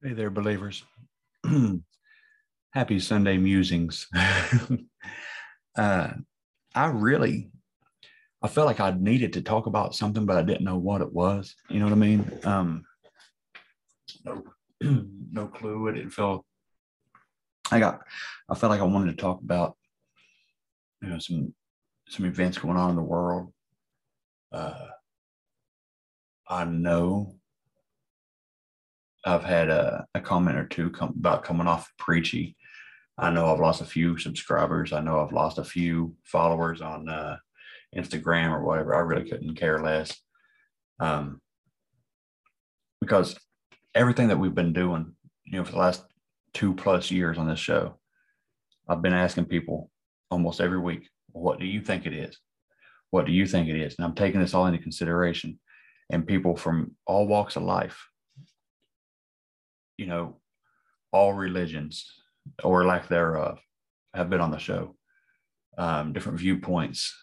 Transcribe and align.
Hey 0.00 0.12
there, 0.12 0.30
believers. 0.30 0.84
Happy 2.70 3.00
Sunday 3.00 3.36
musings. 3.36 4.06
uh, 5.76 6.10
I 6.72 6.86
really, 6.86 7.50
I 8.40 8.46
felt 8.46 8.68
like 8.68 8.78
I 8.78 8.92
needed 8.92 9.32
to 9.32 9.42
talk 9.42 9.66
about 9.66 9.96
something, 9.96 10.24
but 10.24 10.36
I 10.36 10.42
didn't 10.42 10.64
know 10.64 10.78
what 10.78 11.00
it 11.00 11.12
was. 11.12 11.56
You 11.68 11.80
know 11.80 11.86
what 11.86 11.94
I 11.94 11.96
mean? 11.96 12.30
Um, 12.44 12.84
no, 14.24 14.44
no 15.32 15.48
clue. 15.48 15.88
I 15.88 15.94
didn't 15.94 16.10
feel. 16.10 16.46
I 17.72 17.80
got. 17.80 17.98
I 18.48 18.54
felt 18.54 18.70
like 18.70 18.80
I 18.80 18.84
wanted 18.84 19.16
to 19.16 19.20
talk 19.20 19.40
about, 19.42 19.76
you 21.02 21.08
know, 21.08 21.18
some 21.18 21.52
some 22.08 22.24
events 22.24 22.58
going 22.58 22.76
on 22.76 22.90
in 22.90 22.96
the 22.96 23.02
world. 23.02 23.52
Uh, 24.52 24.90
I 26.48 26.66
know 26.66 27.37
I've 29.28 29.44
had 29.44 29.68
a, 29.68 30.06
a 30.14 30.20
comment 30.20 30.56
or 30.56 30.64
two 30.64 30.90
about 31.00 31.44
coming 31.44 31.66
off 31.66 31.92
preachy. 31.98 32.56
I 33.18 33.30
know 33.30 33.52
I've 33.52 33.60
lost 33.60 33.82
a 33.82 33.86
few 33.86 34.16
subscribers. 34.16 34.92
I 34.92 35.00
know 35.00 35.20
I've 35.20 35.32
lost 35.32 35.58
a 35.58 35.64
few 35.64 36.16
followers 36.24 36.80
on 36.80 37.08
uh, 37.08 37.36
Instagram 37.94 38.52
or 38.52 38.64
whatever. 38.64 38.94
I 38.94 39.00
really 39.00 39.28
couldn't 39.28 39.56
care 39.56 39.82
less. 39.82 40.16
Um, 40.98 41.40
because 43.00 43.36
everything 43.94 44.28
that 44.28 44.38
we've 44.38 44.54
been 44.54 44.72
doing, 44.72 45.14
you 45.44 45.58
know, 45.58 45.64
for 45.64 45.72
the 45.72 45.78
last 45.78 46.04
two 46.54 46.74
plus 46.74 47.10
years 47.10 47.36
on 47.36 47.48
this 47.48 47.60
show, 47.60 47.98
I've 48.88 49.02
been 49.02 49.12
asking 49.12 49.46
people 49.46 49.90
almost 50.30 50.60
every 50.60 50.78
week, 50.78 51.08
what 51.32 51.58
do 51.58 51.66
you 51.66 51.82
think 51.82 52.06
it 52.06 52.14
is? 52.14 52.38
What 53.10 53.26
do 53.26 53.32
you 53.32 53.46
think 53.46 53.68
it 53.68 53.76
is? 53.76 53.94
And 53.98 54.06
I'm 54.06 54.14
taking 54.14 54.40
this 54.40 54.54
all 54.54 54.66
into 54.66 54.78
consideration. 54.78 55.58
And 56.10 56.26
people 56.26 56.56
from 56.56 56.96
all 57.06 57.26
walks 57.26 57.56
of 57.56 57.64
life 57.64 58.07
you 59.98 60.06
know, 60.06 60.40
all 61.12 61.34
religions 61.34 62.10
or 62.64 62.86
lack 62.86 63.08
thereof 63.08 63.58
have 64.14 64.30
been 64.30 64.40
on 64.40 64.50
the 64.50 64.58
show. 64.58 64.94
Um, 65.76 66.12
different 66.12 66.38
viewpoints, 66.38 67.14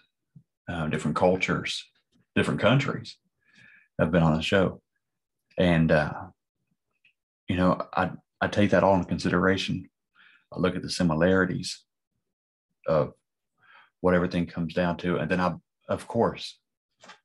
um, 0.69 0.89
different 0.89 1.17
cultures, 1.17 1.83
different 2.35 2.59
countries 2.59 3.17
have 3.99 4.11
been 4.11 4.23
on 4.23 4.35
the 4.35 4.41
show. 4.41 4.81
And, 5.57 5.91
uh, 5.91 6.13
you 7.47 7.55
know, 7.55 7.81
I, 7.95 8.11
I 8.41 8.47
take 8.47 8.71
that 8.71 8.83
all 8.83 8.95
into 8.95 9.07
consideration. 9.07 9.89
I 10.53 10.59
look 10.59 10.75
at 10.75 10.81
the 10.81 10.89
similarities 10.89 11.83
of 12.87 13.13
what 14.01 14.13
everything 14.13 14.45
comes 14.45 14.73
down 14.73 14.97
to. 14.97 15.17
And 15.17 15.29
then 15.29 15.39
I, 15.39 15.53
of 15.89 16.07
course, 16.07 16.59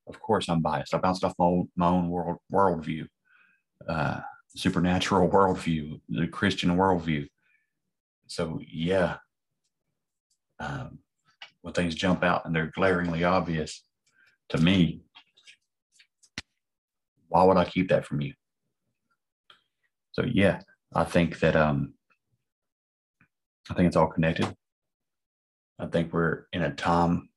of 0.06 0.20
course, 0.20 0.48
I'm 0.48 0.62
biased. 0.62 0.94
I 0.94 0.98
bounced 0.98 1.24
off 1.24 1.34
my 1.38 1.44
own, 1.44 1.68
my 1.76 1.88
own 1.88 2.08
world 2.08 2.38
worldview. 2.52 3.06
Uh, 3.88 4.20
supernatural 4.56 5.28
worldview, 5.28 6.00
the 6.08 6.26
Christian 6.26 6.76
worldview. 6.76 7.28
So 8.26 8.60
yeah, 8.70 9.16
um, 10.58 10.98
when 11.62 11.74
things 11.74 11.94
jump 11.94 12.22
out 12.22 12.44
and 12.44 12.54
they're 12.54 12.72
glaringly 12.74 13.24
obvious 13.24 13.84
to 14.50 14.58
me, 14.58 15.02
why 17.28 17.44
would 17.44 17.56
I 17.56 17.64
keep 17.64 17.88
that 17.88 18.06
from 18.06 18.20
you? 18.20 18.34
So 20.12 20.24
yeah, 20.24 20.60
I 20.94 21.04
think 21.04 21.38
that 21.40 21.54
um, 21.54 21.94
I 23.70 23.74
think 23.74 23.86
it's 23.86 23.96
all 23.96 24.08
connected. 24.08 24.52
I 25.78 25.86
think 25.86 26.12
we're 26.12 26.46
in 26.52 26.62
a 26.62 26.74
time 26.74 27.28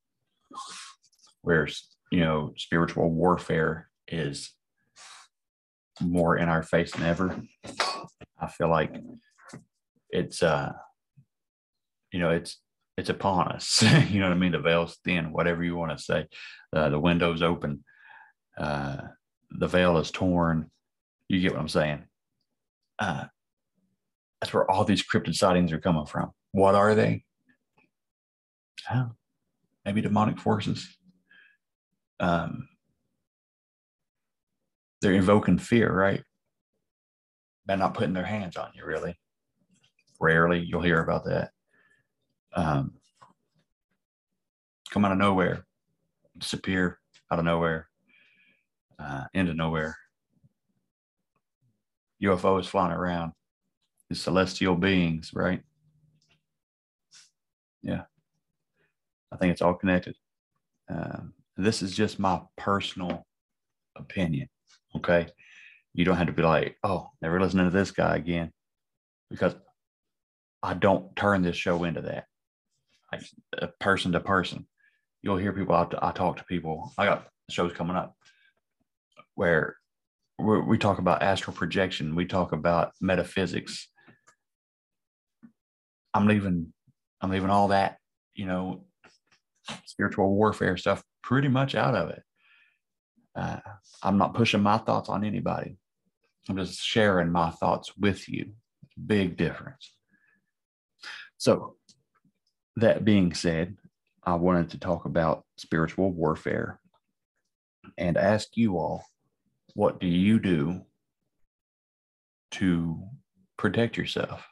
where 1.41 1.67
you 2.11 2.19
know 2.19 2.53
spiritual 2.57 3.09
warfare 3.09 3.89
is 4.07 4.51
more 6.01 6.37
in 6.37 6.49
our 6.49 6.63
face 6.63 6.91
than 6.91 7.03
ever. 7.03 7.41
I 8.39 8.47
feel 8.47 8.69
like 8.69 8.95
it's 10.09 10.43
uh 10.43 10.73
you 12.11 12.19
know 12.19 12.29
it's 12.29 12.59
it's 12.97 13.09
upon 13.09 13.47
us. 13.49 13.81
you 14.09 14.19
know 14.19 14.27
what 14.27 14.35
I 14.35 14.39
mean? 14.39 14.51
The 14.51 14.59
veil's 14.59 14.97
thin, 15.03 15.31
whatever 15.31 15.63
you 15.63 15.75
want 15.75 15.97
to 15.97 16.03
say. 16.03 16.27
Uh, 16.75 16.89
the 16.89 16.99
window's 16.99 17.41
open. 17.41 17.83
Uh, 18.57 18.97
the 19.51 19.67
veil 19.67 19.97
is 19.97 20.11
torn. 20.11 20.69
You 21.27 21.41
get 21.41 21.53
what 21.53 21.61
I'm 21.61 21.67
saying? 21.67 22.03
Uh, 22.99 23.25
that's 24.39 24.53
where 24.53 24.69
all 24.69 24.85
these 24.85 25.03
cryptid 25.03 25.35
sightings 25.35 25.71
are 25.71 25.79
coming 25.79 26.05
from. 26.05 26.31
What 26.51 26.75
are 26.75 26.93
they? 26.93 27.23
Oh, 28.93 29.11
maybe 29.85 30.01
demonic 30.01 30.39
forces. 30.39 30.87
Um, 32.19 32.67
they're 35.03 35.13
invoking 35.13 35.57
fear, 35.57 35.91
right? 35.91 36.23
By 37.65 37.75
not 37.75 37.93
putting 37.93 38.13
their 38.13 38.25
hands 38.25 38.55
on 38.55 38.69
you, 38.73 38.85
really. 38.85 39.19
Rarely 40.19 40.59
you'll 40.59 40.81
hear 40.81 41.01
about 41.01 41.25
that. 41.25 41.51
Um, 42.55 42.93
come 44.89 45.03
out 45.03 45.11
of 45.11 45.17
nowhere, 45.17 45.65
disappear 46.37 46.99
out 47.29 47.39
of 47.39 47.45
nowhere, 47.45 47.89
uh, 48.97 49.25
into 49.33 49.53
nowhere. 49.53 49.97
UFO 52.23 52.61
is 52.61 52.67
flying 52.67 52.93
around, 52.93 53.33
the 54.09 54.15
celestial 54.15 54.75
beings, 54.75 55.31
right? 55.33 55.61
Yeah, 57.81 58.03
I 59.33 59.35
think 59.35 59.51
it's 59.51 59.61
all 59.61 59.73
connected. 59.73 60.15
Um, 60.87 61.33
this 61.57 61.81
is 61.81 61.93
just 61.93 62.19
my 62.19 62.39
personal 62.55 63.25
opinion. 63.97 64.47
Okay. 64.97 65.27
You 65.93 66.05
don't 66.05 66.17
have 66.17 66.27
to 66.27 66.33
be 66.33 66.43
like, 66.43 66.77
oh, 66.83 67.09
never 67.21 67.39
listening 67.39 67.65
to 67.65 67.75
this 67.75 67.91
guy 67.91 68.15
again. 68.15 68.51
Because 69.29 69.55
I 70.61 70.73
don't 70.73 71.15
turn 71.15 71.41
this 71.41 71.55
show 71.55 71.83
into 71.83 72.01
that. 72.01 72.25
Uh, 73.61 73.67
person 73.79 74.11
to 74.13 74.19
person. 74.19 74.67
You'll 75.21 75.37
hear 75.37 75.53
people, 75.53 75.75
I, 75.75 75.87
I 76.01 76.11
talk 76.11 76.37
to 76.37 76.45
people. 76.45 76.91
I 76.97 77.05
got 77.05 77.27
shows 77.49 77.73
coming 77.73 77.95
up 77.95 78.15
where 79.35 79.77
we 80.39 80.77
talk 80.77 80.97
about 80.97 81.21
astral 81.21 81.55
projection, 81.55 82.15
we 82.15 82.25
talk 82.25 82.51
about 82.51 82.91
metaphysics. 82.99 83.87
I'm 86.13 86.27
leaving, 86.27 86.73
I'm 87.21 87.29
leaving 87.29 87.49
all 87.49 87.69
that, 87.69 87.97
you 88.33 88.45
know, 88.45 88.85
spiritual 89.85 90.33
warfare 90.33 90.77
stuff 90.77 91.03
pretty 91.21 91.47
much 91.47 91.75
out 91.75 91.95
of 91.95 92.09
it. 92.09 92.23
Uh, 93.35 93.59
I'm 94.01 94.17
not 94.17 94.33
pushing 94.33 94.61
my 94.61 94.77
thoughts 94.77 95.09
on 95.09 95.23
anybody. 95.23 95.77
I'm 96.47 96.57
just 96.57 96.81
sharing 96.81 97.31
my 97.31 97.49
thoughts 97.49 97.95
with 97.97 98.27
you. 98.29 98.51
Big 99.07 99.37
difference. 99.37 99.93
So, 101.37 101.75
that 102.75 103.05
being 103.05 103.33
said, 103.33 103.77
I 104.23 104.35
wanted 104.35 104.69
to 104.71 104.79
talk 104.79 105.05
about 105.05 105.45
spiritual 105.57 106.11
warfare 106.11 106.79
and 107.97 108.17
ask 108.17 108.55
you 108.55 108.77
all 108.77 109.03
what 109.75 109.99
do 109.99 110.07
you 110.07 110.39
do 110.39 110.81
to 112.51 113.01
protect 113.57 113.97
yourself? 113.97 114.47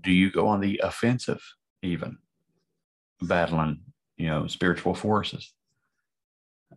Do 0.00 0.12
you 0.12 0.30
go 0.30 0.46
on 0.46 0.60
the 0.60 0.80
offensive, 0.82 1.42
even 1.82 2.18
battling, 3.20 3.80
you 4.16 4.26
know, 4.26 4.46
spiritual 4.46 4.94
forces? 4.94 5.52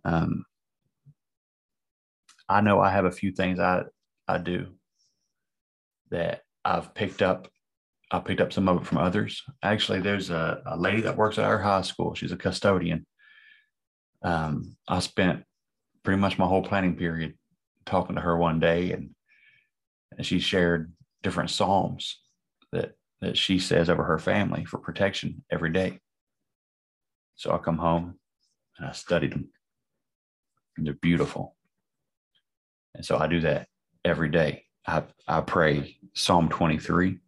Um, 0.06 0.46
I 2.50 2.62
know 2.62 2.80
I 2.80 2.90
have 2.90 3.06
a 3.06 3.12
few 3.12 3.32
things 3.32 3.60
I 3.60 3.84
I 4.28 4.38
do 4.38 4.68
that 6.12 6.42
I've 6.64 6.94
picked 6.94 7.22
up. 7.22 7.48
I 8.12 8.20
picked 8.20 8.42
up 8.42 8.54
some 8.54 8.70
of 8.70 8.82
it 8.82 8.86
from 8.86 9.00
others. 9.00 9.44
Actually, 9.62 10.00
there's 10.00 10.30
a, 10.30 10.62
a 10.66 10.78
lady 10.78 11.02
that 11.02 11.18
works 11.18 11.38
at 11.38 11.46
our 11.46 11.60
high 11.60 11.82
school. 11.82 12.16
She's 12.16 12.32
a 12.32 12.38
custodian. 12.38 13.06
Um, 14.22 14.78
I 14.88 15.00
spent 15.00 15.44
pretty 16.04 16.20
much 16.20 16.38
my 16.38 16.48
whole 16.48 16.64
planning 16.64 16.96
period 16.96 17.34
talking 17.86 18.16
to 18.16 18.22
her 18.22 18.38
one 18.38 18.60
day, 18.60 18.94
and, 18.94 19.10
and 20.18 20.26
she 20.26 20.40
shared 20.40 20.94
different 21.22 21.50
psalms 21.50 22.20
that 22.72 22.94
that 23.22 23.38
she 23.38 23.60
says 23.60 23.90
over 23.90 24.04
her 24.04 24.20
family 24.20 24.64
for 24.66 24.78
protection 24.78 25.44
every 25.52 25.72
day. 25.72 26.00
So 27.36 27.52
I 27.52 27.58
come 27.58 27.78
home 27.78 28.20
and 28.78 28.88
I 28.88 28.92
studied 28.92 29.34
them 29.34 29.50
they're 30.86 30.94
beautiful. 30.96 31.56
And 32.96 33.06
so 33.06 33.18
I 33.18 33.28
do 33.28 33.42
that 33.42 33.68
every 34.04 34.30
day. 34.30 34.66
I, 34.88 35.04
I 35.28 35.42
pray 35.42 35.98
Psalm 36.14 36.50
23. 36.50 37.20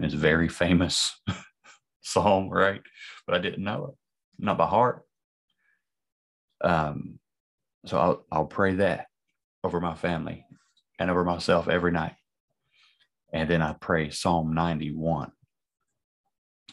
It's 0.00 0.14
a 0.14 0.16
very 0.16 0.48
famous 0.48 1.20
psalm, 2.02 2.48
right? 2.48 2.82
But 3.26 3.36
I 3.36 3.38
didn't 3.38 3.64
know 3.64 3.86
it, 3.86 3.94
not 4.38 4.58
by 4.58 4.66
heart. 4.66 5.02
Um, 6.62 7.18
so 7.86 7.98
I'll, 7.98 8.26
I'll 8.30 8.46
pray 8.46 8.74
that 8.76 9.06
over 9.64 9.80
my 9.80 9.94
family 9.94 10.44
and 10.98 11.10
over 11.10 11.24
myself 11.24 11.68
every 11.68 11.92
night. 11.92 12.14
And 13.32 13.48
then 13.48 13.62
I 13.62 13.72
pray 13.72 14.10
Psalm 14.10 14.54
91. 14.54 15.32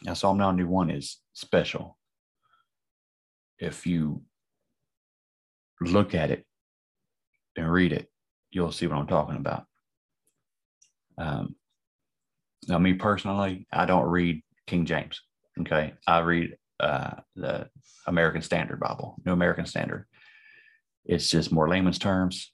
Now, 0.04 0.14
Psalm 0.14 0.38
91 0.38 0.92
is 0.92 1.20
special. 1.34 1.98
If 3.60 3.86
you 3.86 4.24
look 5.82 6.16
at 6.16 6.32
it 6.32 6.46
and 7.56 7.72
read 7.72 7.94
it, 7.94 8.10
you'll 8.52 8.72
see 8.72 8.88
what 8.88 8.98
I'm 8.98 9.08
talking 9.08 9.38
about. 9.38 9.66
Um, 11.18 11.56
now, 12.68 12.78
me 12.78 12.94
personally, 12.94 13.68
I 13.72 13.86
don't 13.86 14.10
read 14.10 14.42
King 14.68 14.86
James. 14.86 15.22
Okay, 15.60 15.94
I 16.08 16.20
read 16.20 16.56
uh, 16.80 17.16
the 17.36 17.70
American 18.08 18.42
Standard 18.42 18.80
Bible, 18.80 19.16
New 19.26 19.34
American 19.34 19.66
Standard. 19.66 20.06
It's 21.06 21.30
just 21.30 21.52
more 21.52 21.70
layman's 21.70 22.00
terms. 22.00 22.52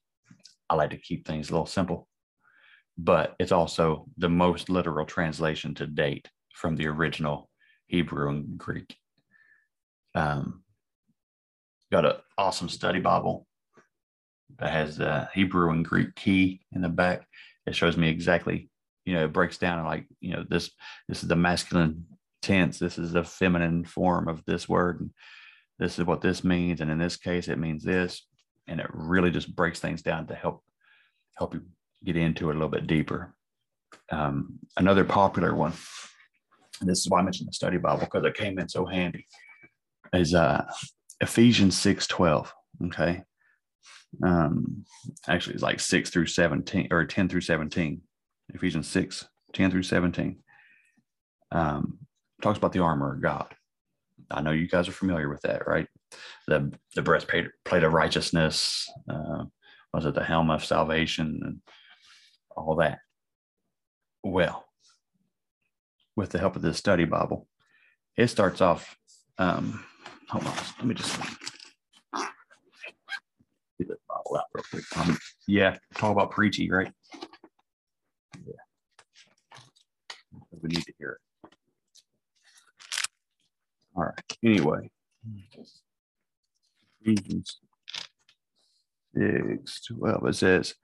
I 0.70 0.76
like 0.76 0.92
to 0.92 0.98
keep 0.98 1.28
things 1.28 1.50
a 1.50 1.54
little 1.54 1.66
simple, 1.68 2.08
but 2.98 3.36
it's 3.40 3.52
also 3.52 4.08
the 4.18 4.30
most 4.30 4.70
literal 4.70 5.06
translation 5.06 5.76
to 5.76 5.86
date 5.86 6.28
from 6.54 6.76
the 6.76 6.88
original 6.88 7.50
Hebrew 7.88 8.30
and 8.30 8.58
Greek. 8.58 8.96
Um, 10.16 10.64
got 11.92 12.06
an 12.06 12.14
awesome 12.38 12.70
study 12.70 13.00
Bible 13.00 13.48
that 14.60 14.72
has 14.72 14.98
the 14.98 15.28
Hebrew 15.34 15.72
and 15.72 15.86
Greek 15.86 16.16
key 16.16 16.62
in 16.72 16.82
the 16.82 16.90
back. 16.90 17.28
It 17.66 17.76
shows 17.76 17.98
me 17.98 18.10
exactly, 18.10 18.70
you 19.06 19.14
know, 19.14 19.26
it 19.26 19.34
breaks 19.34 19.58
down 19.58 19.86
like, 19.86 20.06
you 20.20 20.34
know, 20.34 20.46
this 20.48 20.72
this 21.08 21.24
is 21.24 21.30
the 21.30 21.36
masculine 21.36 22.06
tense, 22.42 22.78
this 22.80 22.98
is 22.98 23.14
the 23.14 23.24
feminine 23.24 23.84
form 23.84 24.28
of 24.28 24.44
this 24.46 24.70
word, 24.70 25.02
and 25.02 25.10
this 25.80 25.98
is 26.00 26.06
what 26.06 26.22
this 26.22 26.44
means, 26.44 26.82
and 26.82 26.92
in 26.92 27.00
this 27.00 27.18
case, 27.18 27.48
it 27.48 27.60
means 27.60 27.84
this, 27.84 28.26
and 28.68 28.80
it 28.80 28.88
really 28.94 29.32
just 29.32 29.56
breaks 29.56 29.80
things 29.80 30.02
down 30.02 30.28
to 30.28 30.36
help 30.36 30.64
help 31.38 31.54
you 31.54 31.64
get 32.04 32.16
into 32.16 32.50
it 32.50 32.52
a 32.52 32.54
little 32.54 32.70
bit 32.70 32.88
deeper. 32.88 33.34
Um, 34.12 34.60
another 34.78 35.04
popular 35.04 35.56
one, 35.56 35.74
and 36.80 36.90
this 36.90 37.00
is 37.00 37.10
why 37.10 37.20
I 37.20 37.24
mentioned 37.24 37.50
the 37.50 37.54
study 37.54 37.78
Bible 37.78 38.02
because 38.02 38.24
it 38.26 38.36
came 38.36 38.60
in 38.60 38.70
so 38.70 38.86
handy, 38.86 39.26
is 40.14 40.36
uh, 40.36 40.66
Ephesians 41.22 41.78
six 41.78 42.08
twelve. 42.08 42.54
Okay, 42.88 43.24
um, 44.24 44.86
actually, 45.28 45.54
it's 45.54 45.64
like 45.64 45.80
six 45.80 46.10
through 46.10 46.28
seventeen 46.28 46.88
or 46.92 47.06
ten 47.06 47.30
through 47.30 47.42
seventeen. 47.42 48.02
Ephesians 48.54 48.88
6, 48.88 49.28
10 49.54 49.72
through 49.72 49.84
17. 49.84 50.38
Um, 51.52 52.00
talks 52.42 52.58
about 52.58 52.74
the 52.74 52.80
armor 52.80 53.14
of 53.14 53.22
God. 53.22 53.54
I 54.32 54.42
know 54.42 54.52
you 54.52 54.68
guys 54.68 54.88
are 54.88 54.94
familiar 54.94 55.30
with 55.30 55.42
that, 55.42 55.68
right? 55.68 55.88
The 56.48 56.72
the 56.96 57.02
breastplate 57.02 57.50
of 57.72 57.94
righteousness, 57.94 58.90
uh, 59.10 59.44
was 59.94 60.06
it 60.06 60.16
the 60.16 60.24
helm 60.24 60.50
of 60.50 60.64
salvation 60.64 61.42
and 61.44 61.62
all 62.56 62.76
that? 62.78 63.00
Well, 64.24 64.66
with 66.16 66.30
the 66.30 66.40
help 66.40 66.56
of 66.56 66.62
this 66.62 66.78
study 66.78 67.06
Bible, 67.06 67.48
it 68.18 68.28
starts 68.28 68.62
off. 68.62 68.96
Um, 69.38 69.84
hold 70.30 70.46
on, 70.46 70.54
let 70.80 70.86
me 70.86 70.96
just 70.96 71.18
get 73.78 73.88
this 73.88 73.98
Bible 74.08 74.38
out 74.38 74.46
real 74.54 74.64
quick. 74.70 74.98
Um, 74.98 75.18
yeah, 75.48 75.78
talk 75.96 76.12
about 76.12 76.32
preachy, 76.32 76.70
right? 76.72 76.92
Yeah, 78.46 78.54
we 80.62 80.70
need 80.70 80.84
to 80.84 80.94
hear 80.98 81.12
it. 81.12 81.52
All 83.96 84.04
right. 84.04 84.38
Anyway, 84.44 84.90
Ephesians 87.02 87.60
6 89.16 89.82
12, 89.86 90.28
it 90.28 90.36
says, 90.36 90.76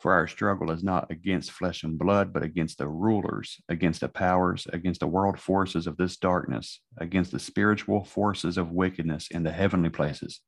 For 0.00 0.14
our 0.14 0.26
struggle 0.26 0.70
is 0.70 0.82
not 0.82 1.10
against 1.10 1.50
flesh 1.50 1.82
and 1.82 1.98
blood, 1.98 2.32
but 2.32 2.42
against 2.42 2.78
the 2.78 2.88
rulers, 2.88 3.60
against 3.68 4.00
the 4.00 4.08
powers, 4.08 4.66
against 4.72 5.00
the 5.00 5.06
world 5.06 5.38
forces 5.38 5.86
of 5.86 5.98
this 5.98 6.16
darkness, 6.16 6.80
against 6.96 7.32
the 7.32 7.38
spiritual 7.38 8.04
forces 8.04 8.56
of 8.56 8.72
wickedness 8.72 9.28
in 9.30 9.42
the 9.42 9.52
heavenly 9.52 9.90
places. 9.90 10.40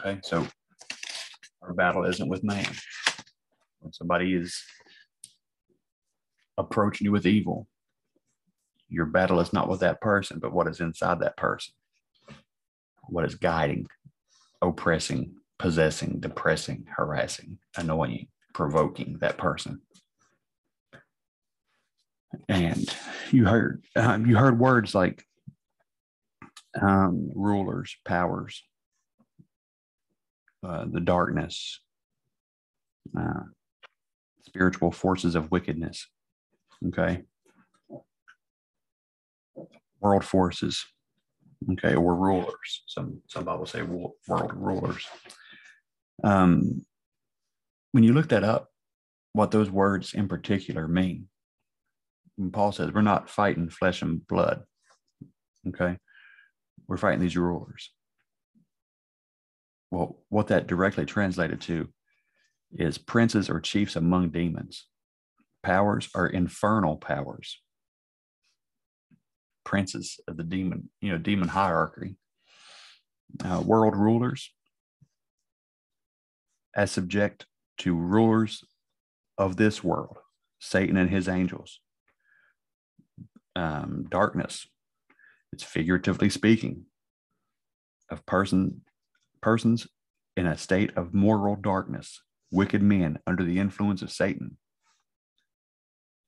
Okay, 0.00 0.18
so 0.24 0.44
our 1.62 1.72
battle 1.72 2.04
isn't 2.04 2.28
with 2.28 2.42
man. 2.42 2.66
When 3.78 3.92
somebody 3.92 4.34
is 4.34 4.60
approaching 6.58 7.04
you 7.04 7.12
with 7.12 7.26
evil, 7.26 7.68
your 8.88 9.06
battle 9.06 9.38
is 9.38 9.52
not 9.52 9.68
with 9.68 9.80
that 9.80 10.00
person, 10.00 10.40
but 10.40 10.52
what 10.52 10.66
is 10.66 10.80
inside 10.80 11.20
that 11.20 11.36
person. 11.36 11.74
What 13.04 13.24
is 13.24 13.36
guiding, 13.36 13.86
oppressing, 14.60 15.36
possessing, 15.60 16.16
depressing, 16.20 16.86
harassing, 16.96 17.58
annoying, 17.76 18.28
provoking 18.54 19.18
that 19.20 19.36
person. 19.36 19.82
And 22.48 22.88
you 23.30 23.44
heard 23.44 23.84
um, 23.94 24.24
you 24.24 24.36
heard 24.36 24.58
words 24.58 24.94
like 24.94 25.22
um, 26.80 27.30
rulers, 27.34 27.94
powers, 28.06 28.62
uh, 30.66 30.86
the 30.90 31.00
darkness, 31.00 31.80
uh, 33.18 33.42
spiritual 34.46 34.92
forces 34.92 35.34
of 35.34 35.50
wickedness. 35.50 36.06
Okay, 36.86 37.24
world 40.00 40.24
forces, 40.24 40.86
okay, 41.72 41.94
or 41.94 42.14
rulers. 42.14 42.82
Some 42.86 43.20
some 43.26 43.44
Bibles 43.44 43.72
say 43.72 43.82
world 43.82 44.52
rulers. 44.54 45.06
Um, 46.22 46.84
when 47.92 48.04
you 48.04 48.12
look 48.12 48.28
that 48.28 48.44
up, 48.44 48.68
what 49.32 49.50
those 49.50 49.70
words 49.70 50.14
in 50.14 50.28
particular 50.28 50.88
mean, 50.88 51.28
Paul 52.52 52.72
says 52.72 52.92
we're 52.92 53.02
not 53.02 53.30
fighting 53.30 53.68
flesh 53.68 54.02
and 54.02 54.26
blood. 54.26 54.62
Okay, 55.68 55.96
we're 56.88 56.96
fighting 56.96 57.20
these 57.20 57.36
rulers. 57.36 57.90
Well, 59.90 60.22
what 60.28 60.48
that 60.48 60.66
directly 60.66 61.04
translated 61.04 61.60
to 61.62 61.88
is 62.72 62.98
princes 62.98 63.50
or 63.50 63.60
chiefs 63.60 63.96
among 63.96 64.30
demons. 64.30 64.86
Powers 65.62 66.08
are 66.14 66.26
infernal 66.26 66.96
powers 66.96 67.60
princes 69.64 70.18
of 70.26 70.36
the 70.36 70.42
demon, 70.42 70.90
you 71.00 71.12
know, 71.12 71.18
demon 71.18 71.48
hierarchy, 71.48 72.16
uh, 73.44 73.62
world 73.64 73.96
rulers, 73.96 74.52
as 76.74 76.90
subject 76.90 77.46
to 77.78 77.94
rulers 77.94 78.64
of 79.38 79.56
this 79.56 79.82
world, 79.82 80.18
Satan 80.58 80.96
and 80.96 81.10
his 81.10 81.28
angels. 81.28 81.80
Um, 83.56 84.06
darkness, 84.08 84.66
it's 85.52 85.64
figuratively 85.64 86.30
speaking 86.30 86.84
of 88.10 88.24
person 88.26 88.82
persons 89.40 89.86
in 90.36 90.46
a 90.46 90.56
state 90.56 90.96
of 90.96 91.14
moral 91.14 91.56
darkness, 91.56 92.20
wicked 92.50 92.82
men 92.82 93.18
under 93.26 93.42
the 93.42 93.58
influence 93.58 94.02
of 94.02 94.12
Satan, 94.12 94.58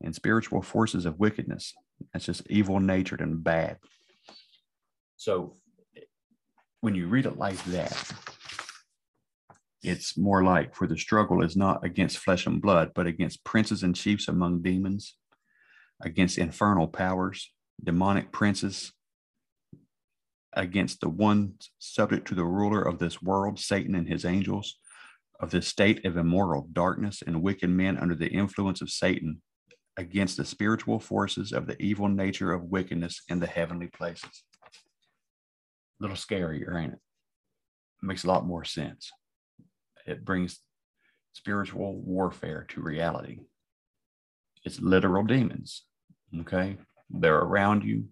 and 0.02 0.14
spiritual 0.14 0.62
forces 0.62 1.06
of 1.06 1.18
wickedness. 1.18 1.74
That's 2.12 2.24
just 2.24 2.50
evil 2.50 2.80
natured 2.80 3.20
and 3.20 3.42
bad. 3.42 3.78
So 5.16 5.56
when 6.80 6.94
you 6.94 7.06
read 7.06 7.26
it 7.26 7.38
like 7.38 7.62
that, 7.66 7.96
it's 9.82 10.16
more 10.16 10.44
like 10.44 10.74
for 10.74 10.86
the 10.86 10.96
struggle 10.96 11.42
is 11.42 11.56
not 11.56 11.84
against 11.84 12.18
flesh 12.18 12.46
and 12.46 12.62
blood, 12.62 12.92
but 12.94 13.06
against 13.06 13.44
princes 13.44 13.82
and 13.82 13.96
chiefs 13.96 14.28
among 14.28 14.62
demons, 14.62 15.16
against 16.00 16.38
infernal 16.38 16.86
powers, 16.86 17.52
demonic 17.82 18.30
princes, 18.30 18.92
against 20.52 21.00
the 21.00 21.08
one 21.08 21.54
subject 21.78 22.28
to 22.28 22.34
the 22.34 22.44
ruler 22.44 22.82
of 22.82 22.98
this 22.98 23.20
world, 23.20 23.58
Satan 23.58 23.94
and 23.94 24.08
his 24.08 24.24
angels, 24.24 24.78
of 25.40 25.50
this 25.50 25.66
state 25.66 26.04
of 26.04 26.16
immoral 26.16 26.68
darkness 26.72 27.22
and 27.26 27.42
wicked 27.42 27.70
men 27.70 27.98
under 27.98 28.14
the 28.14 28.28
influence 28.28 28.80
of 28.80 28.90
Satan, 28.90 29.42
against 29.96 30.36
the 30.36 30.44
spiritual 30.44 31.00
forces 31.00 31.52
of 31.52 31.66
the 31.66 31.80
evil 31.82 32.08
nature 32.08 32.52
of 32.52 32.64
wickedness 32.64 33.22
in 33.28 33.40
the 33.40 33.46
heavenly 33.46 33.88
places. 33.88 34.44
A 34.64 34.68
little 36.00 36.16
scarier, 36.16 36.80
ain't 36.80 36.94
it? 36.94 36.98
Makes 38.00 38.24
a 38.24 38.28
lot 38.28 38.46
more 38.46 38.64
sense. 38.64 39.10
It 40.06 40.24
brings 40.24 40.60
spiritual 41.32 41.96
warfare 41.96 42.66
to 42.70 42.82
reality. 42.82 43.40
It's 44.64 44.80
literal 44.80 45.24
demons. 45.24 45.84
Okay. 46.40 46.76
They're 47.10 47.38
around 47.38 47.84
you, 47.84 48.08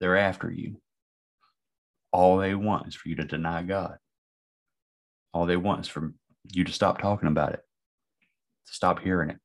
they're 0.00 0.16
after 0.16 0.50
you. 0.50 0.80
All 2.10 2.38
they 2.38 2.54
want 2.54 2.88
is 2.88 2.94
for 2.94 3.08
you 3.08 3.16
to 3.16 3.24
deny 3.24 3.62
God. 3.62 3.98
All 5.32 5.46
they 5.46 5.56
want 5.56 5.82
is 5.82 5.88
for 5.88 6.14
you 6.52 6.64
to 6.64 6.72
stop 6.72 7.00
talking 7.00 7.28
about 7.28 7.52
it, 7.52 7.60
to 8.66 8.72
stop 8.72 9.00
hearing 9.00 9.30
it 9.30 9.38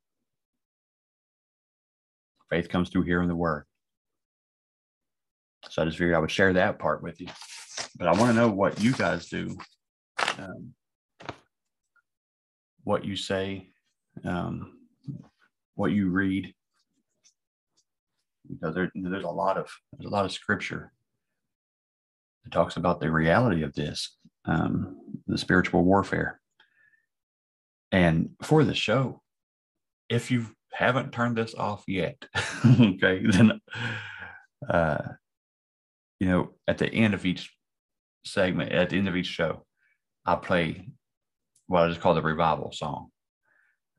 faith 2.54 2.70
comes 2.70 2.90
through 2.90 3.02
hearing 3.02 3.28
the 3.28 3.36
word. 3.36 3.66
So 5.70 5.82
I 5.82 5.86
just 5.86 5.98
figured 5.98 6.16
I 6.16 6.20
would 6.20 6.30
share 6.30 6.54
that 6.54 6.78
part 6.78 7.02
with 7.02 7.20
you. 7.20 7.28
But 7.98 8.08
I 8.08 8.12
want 8.12 8.30
to 8.30 8.34
know 8.34 8.50
what 8.50 8.80
you 8.80 8.94
guys 8.94 9.28
do, 9.28 9.58
um, 10.38 10.74
what 12.84 13.06
you 13.06 13.16
say, 13.16 13.70
um, 14.26 14.80
what 15.76 15.92
you 15.92 16.10
read, 16.10 16.54
because 18.52 18.76
there, 18.76 18.92
there's 18.94 19.24
a 19.24 19.30
lot 19.30 19.58
of 19.58 19.70
there's 19.94 20.10
a 20.10 20.14
lot 20.14 20.26
of 20.26 20.32
scripture 20.32 20.92
that 22.44 22.52
talks 22.52 22.78
about 22.78 23.00
the 23.00 23.10
reality 23.12 23.64
of 23.64 23.74
this, 23.74 24.18
um, 24.46 24.98
the 25.28 25.38
spiritual 25.38 25.84
warfare. 25.84 26.40
And 27.92 28.32
for 28.42 28.64
the 28.64 28.74
show, 28.74 29.22
if 30.10 30.32
you've 30.32 30.54
haven't 30.72 31.14
turned 31.14 31.38
this 31.38 31.54
off 31.56 31.84
yet, 31.88 32.26
okay, 32.66 33.24
then, 33.26 33.62
uh, 34.68 34.98
you 36.20 36.28
know, 36.28 36.50
at 36.68 36.80
the 36.80 36.88
end 36.88 37.14
of 37.14 37.26
each 37.26 37.54
segment, 38.26 38.72
at 38.72 38.90
the 38.90 38.98
end 38.98 39.08
of 39.08 39.16
each 39.16 39.28
show, 39.28 39.66
I 40.26 40.36
play 40.36 40.90
what 41.74 41.84
I 41.84 41.90
just 41.90 42.02
call 42.02 42.14
the 42.14 42.22
revival 42.22 42.72
song. 42.72 43.10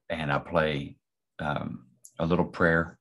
And 0.09 0.33
I 0.33 0.39
play 0.39 0.97
um, 1.41 1.87
a 2.21 2.25
little 2.25 2.45
prayer. 2.45 2.99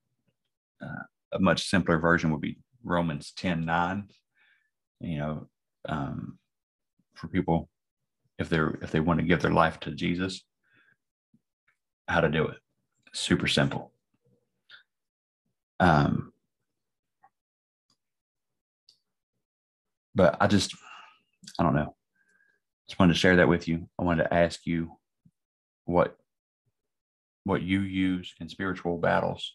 Uh, 0.82 1.03
a 1.34 1.39
much 1.39 1.70
simpler 1.70 2.00
version 2.00 2.32
would 2.32 2.42
be 2.42 2.58
Romans 2.84 3.32
10 3.38 3.65
9. 3.65 4.10
You 5.01 5.18
know, 5.18 5.48
um, 5.88 6.39
for 7.13 7.27
people 7.27 7.70
if 8.39 8.50
they're 8.50 8.80
if 8.82 8.89
they 8.89 9.00
want 9.00 9.20
to 9.20 9.25
give 9.25 9.44
their 9.44 9.51
life 9.51 9.80
to 9.82 9.92
Jesus, 9.92 10.44
how 12.08 12.22
to 12.22 12.30
do 12.30 12.48
it. 12.48 12.58
Super 13.13 13.48
simple. 13.48 13.92
Um, 15.80 16.34
but 20.15 20.36
I 20.42 20.48
just 20.48 20.75
I 21.60 21.63
don't 21.63 21.75
know. 21.75 21.96
Just 22.88 23.00
wanted 23.00 23.13
to 23.13 23.20
share 23.20 23.38
that 23.38 23.48
with 23.48 23.68
you. 23.68 23.88
I 24.00 24.04
wanted 24.04 24.24
to 24.24 24.34
ask 24.34 24.66
you 24.66 24.98
what 25.86 26.18
what 27.46 27.62
you 27.62 27.82
use 27.82 28.34
in 28.40 28.48
spiritual 28.50 28.98
battles. 28.98 29.54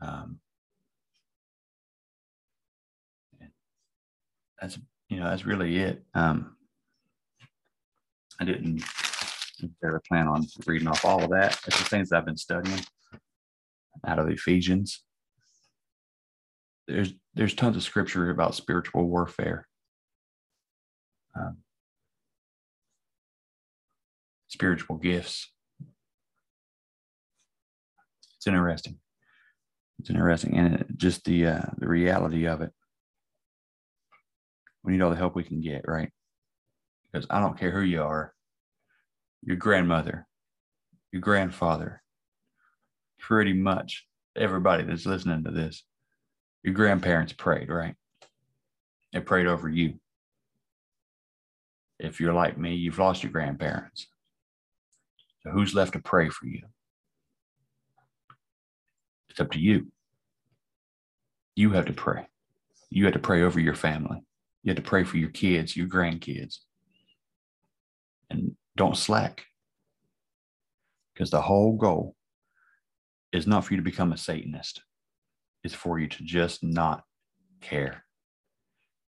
Um, 0.00 0.40
that's 4.60 4.78
you 5.08 5.18
know 5.18 5.28
that's 5.28 5.44
really 5.44 5.78
it. 5.78 6.04
Um, 6.14 6.56
I 8.40 8.44
didn't 8.44 8.82
necessarily 9.60 10.00
plan 10.08 10.28
on 10.28 10.46
reading 10.66 10.88
off 10.88 11.04
all 11.04 11.22
of 11.22 11.30
that. 11.30 11.58
It's 11.66 11.78
the 11.78 11.84
things 11.84 12.12
I've 12.12 12.24
been 12.24 12.36
studying 12.36 12.80
out 14.06 14.18
of 14.18 14.28
Ephesians. 14.28 15.02
There's 16.86 17.12
there's 17.34 17.54
tons 17.54 17.76
of 17.76 17.82
scripture 17.82 18.30
about 18.30 18.54
spiritual 18.54 19.08
warfare. 19.08 19.66
Um, 21.38 21.58
spiritual 24.48 24.96
gifts. 24.96 25.50
It's 28.36 28.46
interesting. 28.46 28.98
It's 30.00 30.10
interesting, 30.10 30.56
and 30.56 30.74
it, 30.74 30.86
just 30.96 31.24
the 31.24 31.46
uh, 31.46 31.62
the 31.78 31.88
reality 31.88 32.46
of 32.46 32.60
it. 32.62 32.72
We 34.84 34.92
need 34.92 35.02
all 35.02 35.10
the 35.10 35.16
help 35.16 35.34
we 35.34 35.44
can 35.44 35.60
get, 35.60 35.84
right? 35.86 36.10
Because 37.12 37.26
I 37.30 37.40
don't 37.40 37.58
care 37.58 37.70
who 37.70 37.80
you 37.80 38.02
are, 38.02 38.32
your 39.42 39.56
grandmother, 39.56 40.26
your 41.12 41.20
grandfather, 41.20 42.02
pretty 43.18 43.52
much 43.52 44.06
everybody 44.36 44.84
that's 44.84 45.06
listening 45.06 45.44
to 45.44 45.50
this, 45.50 45.82
your 46.62 46.74
grandparents 46.74 47.32
prayed, 47.32 47.68
right? 47.68 47.96
They 49.12 49.20
prayed 49.20 49.46
over 49.46 49.68
you. 49.68 49.94
If 51.98 52.20
you're 52.20 52.34
like 52.34 52.56
me, 52.56 52.76
you've 52.76 52.98
lost 52.98 53.24
your 53.24 53.32
grandparents. 53.32 54.06
Who's 55.52 55.74
left 55.74 55.92
to 55.94 56.00
pray 56.00 56.28
for 56.28 56.46
you? 56.46 56.62
It's 59.30 59.40
up 59.40 59.52
to 59.52 59.58
you. 59.58 59.92
You 61.54 61.70
have 61.70 61.86
to 61.86 61.92
pray. 61.92 62.26
You 62.90 63.04
have 63.04 63.14
to 63.14 63.20
pray 63.20 63.42
over 63.42 63.60
your 63.60 63.74
family. 63.74 64.22
You 64.62 64.70
have 64.70 64.82
to 64.82 64.88
pray 64.88 65.04
for 65.04 65.16
your 65.16 65.30
kids, 65.30 65.76
your 65.76 65.88
grandkids. 65.88 66.58
And 68.30 68.56
don't 68.76 68.96
slack. 68.96 69.44
Because 71.14 71.30
the 71.30 71.42
whole 71.42 71.76
goal 71.76 72.14
is 73.32 73.46
not 73.46 73.64
for 73.64 73.74
you 73.74 73.78
to 73.78 73.84
become 73.84 74.12
a 74.12 74.16
Satanist, 74.16 74.82
it's 75.64 75.74
for 75.74 75.98
you 75.98 76.06
to 76.08 76.24
just 76.24 76.62
not 76.62 77.02
care. 77.60 78.04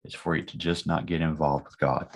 It's 0.05 0.15
for 0.15 0.37
you 0.37 0.43
to 0.43 0.59
just 0.59 0.87
not 0.87 1.07
get 1.07 1.21
involved 1.21 1.65
with 1.65 1.79
God. 1.79 2.09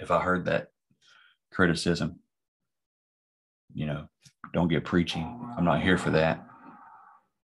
If 0.00 0.10
I 0.10 0.20
heard 0.20 0.46
that 0.46 0.68
criticism, 1.52 2.20
you 3.74 3.86
know, 3.86 4.08
don't 4.52 4.68
get 4.68 4.84
preaching. 4.84 5.54
I'm 5.56 5.64
not 5.64 5.82
here 5.82 5.98
for 5.98 6.10
that. 6.10 6.44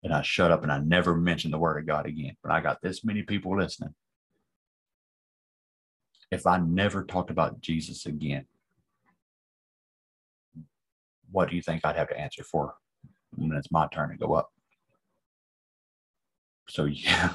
And 0.02 0.12
I 0.12 0.22
shut 0.22 0.50
up 0.50 0.62
and 0.62 0.72
I 0.72 0.78
never 0.78 1.16
mentioned 1.16 1.52
the 1.52 1.58
word 1.58 1.78
of 1.78 1.86
God 1.86 2.06
again. 2.06 2.36
But 2.42 2.52
I 2.52 2.60
got 2.60 2.80
this 2.82 3.04
many 3.04 3.22
people 3.22 3.56
listening. 3.56 3.94
If 6.30 6.46
I 6.46 6.58
never 6.58 7.04
talked 7.04 7.30
about 7.30 7.60
Jesus 7.60 8.06
again, 8.06 8.46
what 11.30 11.50
do 11.50 11.56
you 11.56 11.62
think 11.62 11.84
I'd 11.84 11.96
have 11.96 12.08
to 12.08 12.18
answer 12.18 12.42
for 12.42 12.74
when 13.34 13.56
it's 13.56 13.70
my 13.70 13.86
turn 13.92 14.10
to 14.10 14.16
go 14.16 14.34
up? 14.34 14.48
So, 16.68 16.84
yeah, 16.86 17.34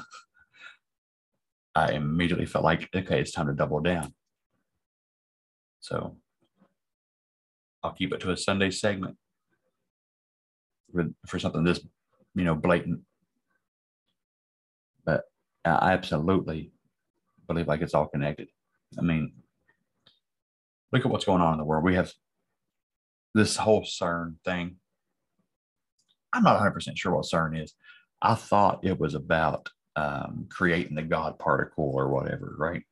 I 1.74 1.92
immediately 1.92 2.46
felt 2.46 2.64
like, 2.64 2.88
okay, 2.94 3.20
it's 3.20 3.32
time 3.32 3.46
to 3.48 3.52
double 3.52 3.80
down. 3.80 4.14
So 5.84 6.16
I'll 7.82 7.92
keep 7.92 8.14
it 8.14 8.20
to 8.20 8.30
a 8.30 8.38
Sunday 8.38 8.70
segment 8.70 9.18
for, 10.90 11.04
for 11.26 11.38
something 11.38 11.62
this, 11.62 11.78
you 12.34 12.44
know, 12.44 12.54
blatant. 12.54 13.02
But 15.04 15.24
I 15.62 15.92
absolutely 15.92 16.72
believe 17.46 17.68
like 17.68 17.82
it's 17.82 17.92
all 17.92 18.06
connected. 18.06 18.48
I 18.98 19.02
mean, 19.02 19.34
look 20.90 21.04
at 21.04 21.10
what's 21.10 21.26
going 21.26 21.42
on 21.42 21.52
in 21.52 21.58
the 21.58 21.66
world. 21.66 21.84
We 21.84 21.96
have 21.96 22.10
this 23.34 23.58
whole 23.58 23.82
CERN 23.82 24.36
thing. 24.42 24.76
I'm 26.32 26.44
not 26.44 26.62
100% 26.62 26.96
sure 26.96 27.14
what 27.14 27.26
CERN 27.26 27.62
is. 27.62 27.74
I 28.22 28.36
thought 28.36 28.86
it 28.86 28.98
was 28.98 29.12
about 29.12 29.68
um, 29.96 30.46
creating 30.50 30.94
the 30.94 31.02
God 31.02 31.38
particle 31.38 31.92
or 31.94 32.08
whatever, 32.08 32.54
right? 32.56 32.84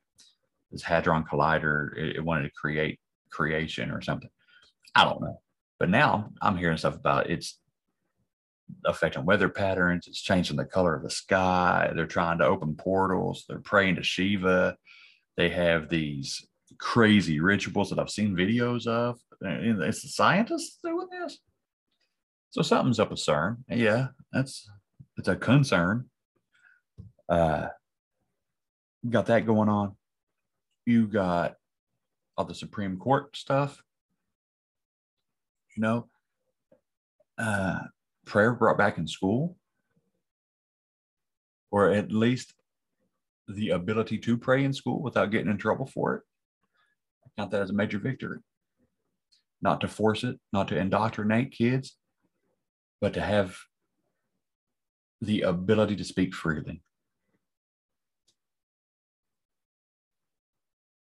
This 0.73 0.83
hadron 0.83 1.23
collider 1.23 1.95
it, 1.97 2.17
it, 2.17 2.25
wanted 2.25 2.43
to 2.43 2.51
create 2.53 2.99
creation 3.29 3.91
or 3.91 4.01
something. 4.01 4.29
I 4.95 5.05
don't 5.05 5.21
know. 5.21 5.39
But 5.79 5.89
now 5.89 6.29
i'm 6.41 6.57
hearing 6.57 6.77
stuff 6.77 6.95
about 6.95 7.29
it's 7.29 7.59
affecting 8.85 9.25
weather 9.25 9.49
patterns 9.49 10.07
it's 10.07 10.21
changing 10.21 10.55
the 10.55 10.65
color 10.65 10.95
of 10.95 11.03
the 11.03 11.09
sky 11.09 11.91
they're 11.95 12.07
trying 12.07 12.37
to 12.37 12.45
open 12.45 12.75
portals 12.75 13.45
they're 13.47 13.59
praying 13.59 13.95
to 13.95 14.03
shiva. 14.03 14.75
They 15.35 15.49
have 15.49 15.89
these 15.89 16.47
crazy 16.77 17.39
rituals 17.39 17.89
that 17.89 17.99
i've 17.99 18.09
seen 18.09 18.35
videos 18.35 18.87
of. 18.87 19.19
It's 19.41 20.01
the 20.03 20.09
scientists 20.09 20.79
doing 20.83 21.07
this? 21.11 21.39
So 22.51 22.61
something's 22.61 22.99
up 22.99 23.09
with 23.11 23.19
cern. 23.19 23.57
Yeah 23.69 24.07
that's 24.31 24.69
it's 25.17 25.27
a 25.27 25.35
concern. 25.35 26.09
Uh 27.27 27.67
got 29.09 29.25
that 29.25 29.45
going 29.45 29.69
on 29.69 29.95
you 30.85 31.07
got 31.07 31.55
all 32.37 32.45
the 32.45 32.55
Supreme 32.55 32.97
Court 32.97 33.35
stuff, 33.35 33.81
you 35.75 35.81
know, 35.81 36.07
uh, 37.37 37.79
prayer 38.25 38.53
brought 38.53 38.77
back 38.77 38.97
in 38.97 39.07
school, 39.07 39.57
or 41.71 41.91
at 41.91 42.11
least 42.11 42.53
the 43.47 43.71
ability 43.71 44.17
to 44.17 44.37
pray 44.37 44.63
in 44.63 44.73
school 44.73 45.01
without 45.01 45.31
getting 45.31 45.49
in 45.49 45.57
trouble 45.57 45.85
for 45.85 46.15
it. 46.15 46.21
I 47.25 47.29
count 47.41 47.51
that 47.51 47.61
as 47.61 47.69
a 47.69 47.73
major 47.73 47.99
victory. 47.99 48.39
Not 49.61 49.81
to 49.81 49.87
force 49.87 50.23
it, 50.23 50.39
not 50.51 50.67
to 50.69 50.77
indoctrinate 50.77 51.51
kids, 51.51 51.97
but 53.01 53.13
to 53.13 53.21
have 53.21 53.57
the 55.21 55.41
ability 55.41 55.95
to 55.95 56.03
speak 56.03 56.33
freely. 56.33 56.81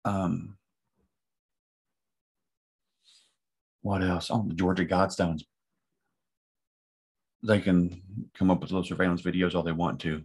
Um, 0.05 0.57
what 3.81 4.01
else? 4.01 4.29
Oh, 4.31 4.45
the 4.47 4.53
Georgia 4.53 4.85
Guidestones. 4.85 5.41
They 7.43 7.59
can 7.59 8.01
come 8.35 8.51
up 8.51 8.61
with 8.61 8.71
little 8.71 8.85
surveillance 8.85 9.21
videos 9.21 9.55
all 9.55 9.63
they 9.63 9.71
want 9.71 9.99
to. 10.01 10.23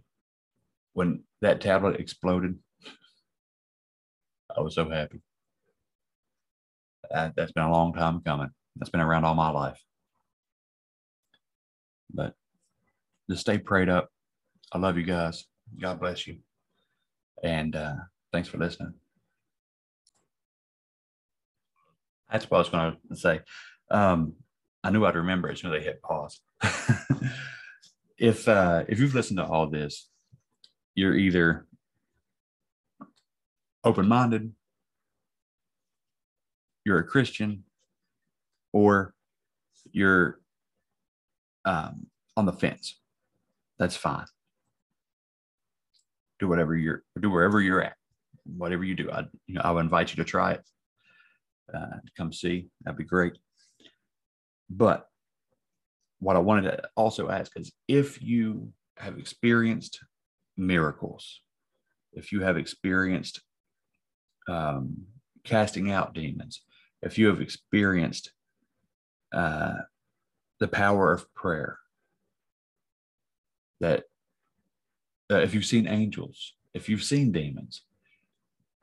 When 0.93 1.23
that 1.41 1.61
tablet 1.61 1.99
exploded, 1.99 2.57
I 4.55 4.61
was 4.61 4.75
so 4.75 4.89
happy. 4.89 5.21
That, 7.11 7.35
that's 7.35 7.51
been 7.51 7.63
a 7.63 7.71
long 7.71 7.93
time 7.93 8.21
coming. 8.21 8.49
That's 8.75 8.89
been 8.89 9.01
around 9.01 9.25
all 9.25 9.35
my 9.35 9.49
life. 9.49 9.79
But 12.13 12.35
just 13.29 13.41
stay 13.41 13.57
prayed 13.57 13.89
up. 13.89 14.09
I 14.71 14.77
love 14.77 14.97
you 14.97 15.03
guys. 15.03 15.45
God 15.79 15.99
bless 15.99 16.27
you. 16.27 16.37
And 17.43 17.75
uh, 17.75 17.95
thanks 18.31 18.49
for 18.49 18.57
listening. 18.57 18.93
That's 22.31 22.49
what 22.49 22.57
I 22.57 22.59
was 22.59 22.69
going 22.69 22.97
to 23.09 23.15
say. 23.15 23.39
Um, 23.89 24.33
I 24.83 24.89
knew 24.89 25.05
I'd 25.05 25.15
remember 25.15 25.49
as 25.49 25.61
soon 25.61 25.73
as 25.73 25.81
I 25.81 25.83
hit 25.83 26.01
pause. 26.01 26.39
if 28.17 28.47
uh, 28.47 28.83
if 28.87 28.99
you've 28.99 29.15
listened 29.15 29.37
to 29.37 29.45
all 29.45 29.67
this, 29.69 30.09
you're 30.95 31.15
either 31.15 31.65
open 33.83 34.07
minded, 34.07 34.51
you're 36.83 36.99
a 36.99 37.03
Christian, 37.03 37.63
or 38.73 39.13
you're 39.91 40.39
um, 41.65 42.07
on 42.35 42.45
the 42.45 42.53
fence, 42.53 42.99
that's 43.77 43.95
fine. 43.95 44.25
Do 46.39 46.47
whatever 46.47 46.75
you're 46.75 47.03
do 47.19 47.29
wherever 47.29 47.61
you're 47.61 47.81
at, 47.81 47.95
whatever 48.45 48.83
you 48.83 48.95
do. 48.95 49.09
I 49.11 49.25
you 49.47 49.55
know 49.55 49.61
I 49.63 49.71
would 49.71 49.81
invite 49.81 50.11
you 50.11 50.23
to 50.23 50.29
try 50.29 50.53
it. 50.53 50.61
Uh, 51.73 51.99
to 52.05 52.11
come 52.15 52.31
see, 52.31 52.67
that'd 52.83 52.97
be 52.97 53.03
great. 53.03 53.37
But 54.69 55.07
what 56.19 56.35
I 56.35 56.39
wanted 56.39 56.71
to 56.71 56.89
also 56.95 57.29
ask 57.29 57.51
is 57.57 57.71
if 57.87 58.21
you 58.21 58.71
have 58.97 59.17
experienced 59.17 59.99
miracles, 60.55 61.41
if 62.13 62.31
you 62.31 62.41
have 62.41 62.57
experienced 62.57 63.41
um, 64.49 65.05
casting 65.43 65.91
out 65.91 66.13
demons, 66.13 66.61
if 67.01 67.17
you 67.17 67.27
have 67.27 67.41
experienced 67.41 68.31
uh, 69.33 69.75
the 70.59 70.67
power 70.67 71.13
of 71.13 71.31
prayer, 71.33 71.77
that 73.79 74.05
uh, 75.31 75.37
if 75.37 75.53
you've 75.53 75.65
seen 75.65 75.87
angels, 75.87 76.53
if 76.73 76.89
you've 76.89 77.03
seen 77.03 77.31
demons, 77.31 77.83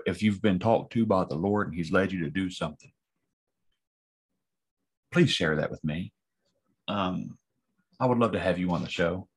if 0.07 0.23
you've 0.23 0.43
been 0.43 0.59
talked 0.59 0.93
to 0.93 1.07
by 1.07 1.25
the 1.25 1.35
Lord 1.35 1.69
and 1.69 1.77
He's 1.77 1.93
led 1.93 2.13
you 2.13 2.21
to 2.25 2.31
do 2.31 2.51
something, 2.51 2.93
please 5.13 5.31
share 5.31 5.57
that 5.57 5.71
with 5.71 5.83
me. 5.85 6.13
Um, 6.89 7.39
I 8.01 8.07
would 8.07 8.19
love 8.19 8.33
to 8.33 8.41
have 8.41 8.59
you 8.59 8.71
on 8.73 8.83
the 8.83 8.89
show. 8.89 9.29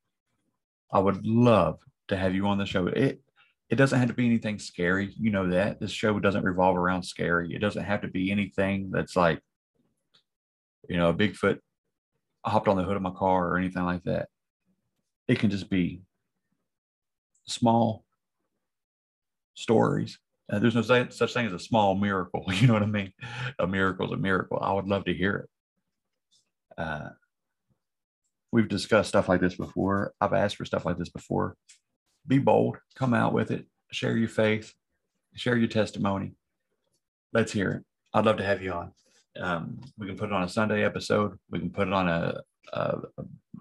I 0.92 1.00
would 1.00 1.26
love 1.26 1.80
to 2.08 2.18
have 2.18 2.34
you 2.34 2.48
on 2.48 2.58
the 2.58 2.66
show. 2.66 2.88
It 2.88 3.22
it 3.70 3.76
doesn't 3.76 4.00
have 4.00 4.08
to 4.08 4.14
be 4.14 4.26
anything 4.26 4.60
scary. 4.60 5.14
You 5.20 5.32
know 5.32 5.50
that 5.50 5.80
this 5.80 5.92
show 5.92 6.20
doesn't 6.20 6.44
revolve 6.44 6.78
around 6.78 7.04
scary. 7.04 7.54
It 7.54 7.60
doesn't 7.60 7.84
have 7.84 8.02
to 8.02 8.08
be 8.08 8.32
anything 8.32 8.92
that's 8.92 9.16
like, 9.16 9.42
you 10.90 10.98
know, 10.98 11.10
a 11.10 11.14
Bigfoot 11.14 11.60
hopped 12.46 12.68
on 12.70 12.78
the 12.78 12.84
hood 12.84 12.96
of 12.96 13.02
my 13.02 13.12
car 13.12 13.50
or 13.50 13.58
anything 13.58 13.84
like 13.84 14.04
that. 14.04 14.30
It 15.28 15.40
can 15.40 15.50
just 15.50 15.70
be 15.70 16.02
small 17.46 18.06
stories. 19.54 20.18
Uh, 20.52 20.60
there's 20.60 20.76
no 20.76 20.82
such 20.82 21.34
thing 21.34 21.46
as 21.46 21.54
a 21.54 21.60
small 21.60 21.96
miracle. 21.96 22.46
You 22.54 22.68
know 22.68 22.74
what 22.74 22.84
I 22.84 22.88
mean? 22.88 23.12
A 23.60 23.68
miracle 23.68 24.08
is 24.08 24.14
a 24.14 24.18
miracle. 24.18 24.60
I 24.62 24.74
would 24.74 24.88
love 24.88 25.06
to 25.06 25.14
hear 25.14 25.48
it. 26.78 26.82
Uh, 26.82 27.10
we've 28.52 28.68
discussed 28.68 29.10
stuff 29.10 29.30
like 29.30 29.42
this 29.42 29.56
before. 29.56 30.14
I've 30.22 30.34
asked 30.34 30.56
for 30.56 30.66
stuff 30.66 30.86
like 30.86 30.98
this 30.98 31.10
before. 31.10 31.56
Be 32.28 32.40
bold, 32.40 32.78
come 32.96 33.14
out 33.14 33.34
with 33.34 33.52
it, 33.52 33.66
share 33.92 34.18
your 34.18 34.30
faith, 34.30 34.74
share 35.36 35.58
your 35.58 35.68
testimony. 35.68 36.34
Let's 37.34 37.52
hear 37.52 37.72
it. 37.72 37.84
I'd 38.14 38.26
love 38.26 38.38
to 38.38 38.44
have 38.44 38.62
you 38.62 38.72
on. 38.72 38.92
Um, 39.40 39.80
we 39.98 40.08
can 40.08 40.18
put 40.18 40.30
it 40.30 40.34
on 40.34 40.44
a 40.44 40.50
Sunday 40.50 40.84
episode. 40.84 41.38
We 41.50 41.60
can 41.60 41.70
put 41.70 41.88
it 41.88 41.94
on 41.94 42.08
a, 42.08 42.42
a, 42.74 42.98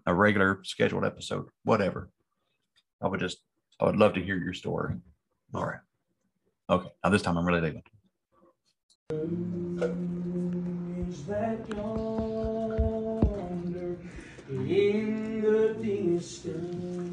a 0.06 0.14
regular 0.14 0.60
scheduled 0.64 1.04
episode, 1.04 1.48
whatever. 1.64 2.10
I 3.02 3.08
would 3.08 3.20
just, 3.20 3.38
I 3.80 3.86
would 3.86 3.96
love 3.96 4.14
to 4.14 4.22
hear 4.22 4.38
your 4.38 4.54
story. 4.54 4.94
All 5.54 5.64
right. 5.64 5.80
Okay. 6.68 6.88
Now 7.04 7.10
this 7.10 7.22
time 7.22 7.38
I'm 7.38 7.46
really 7.46 7.60
digging. 7.60 7.84
Is 11.08 11.24
that 11.26 11.60
yonder 11.68 12.76
in 14.48 15.42
the 15.42 15.76
distance 15.80 17.06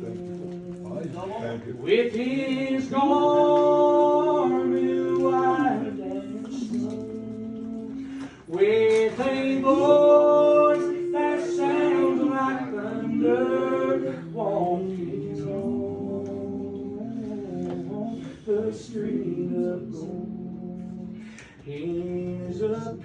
with 1.80 2.14
his 2.14 2.88
garment 2.88 4.74
and 5.70 6.00
with 8.48 9.20
a 9.20 9.62
voice 9.62 11.12
that 11.12 11.40
sounds 11.56 12.22
like 12.24 12.72
thunder 12.74 14.24
street 18.74 19.52
of 19.56 19.92
gold. 19.92 21.18
His 21.64 22.62
appearance 22.62 23.04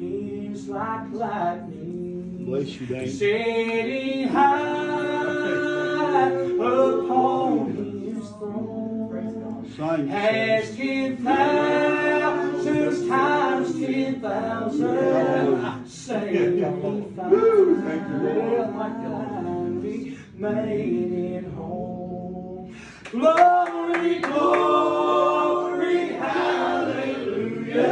is 0.00 0.68
like 0.68 1.12
lightning. 1.12 2.44
Bless 2.46 2.80
you 2.80 2.86
Dave. 2.86 3.12
setting 3.12 4.28
high 4.28 6.30
upon 6.30 7.72
his 8.04 8.28
throne. 8.28 9.66
Has 10.08 10.76
ten 10.76 11.16
thousands 11.16 13.08
times 13.08 13.80
ten 13.80 14.20
thousand 14.20 15.86
sanctified 15.86 17.40
made 20.40 21.36
it 21.36 21.44
home 21.52 21.89
glory 23.10 24.18
glory 24.20 26.08
hallelujah. 26.12 27.82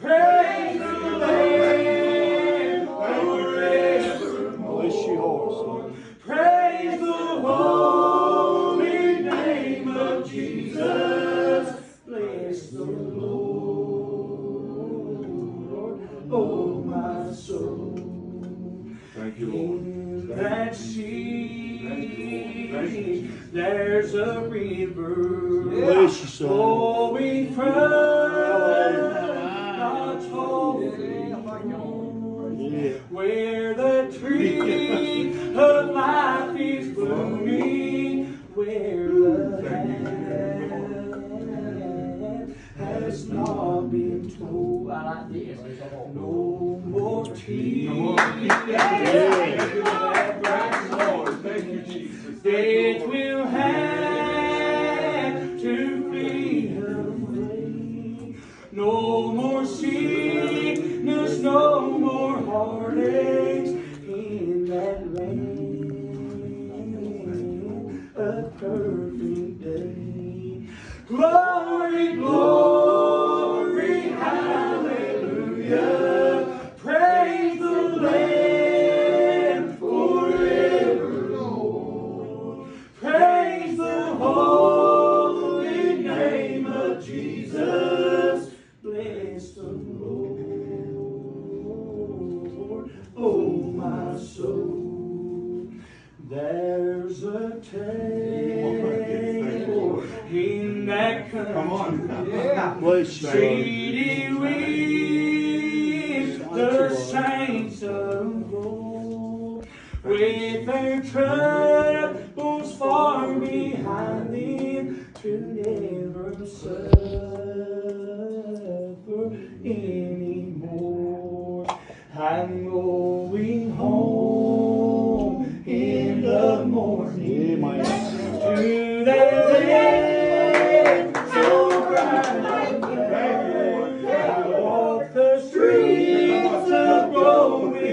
Praise 0.00 0.78
the 0.78 1.18
Lamb. 1.18 2.86
Forevermore 2.86 4.90
praise 6.26 6.49
tears. 48.38 49.70
Death 52.42 53.06
will 53.06 53.29
Come 101.30 101.70
on. 101.72 102.26
Yeah. 102.28 102.74
Bless 102.80 103.22
you. 103.22 104.38
With 104.40 104.50
the 106.52 106.94
saints 106.96 107.82
of 107.82 108.52
old, 108.52 109.64
with 110.02 110.66
their 110.66 111.00
troubles 111.02 111.59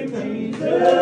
Jesus. 0.09 0.96